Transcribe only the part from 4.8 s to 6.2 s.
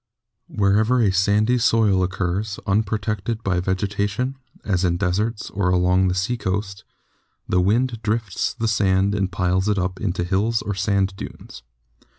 in deserts or along the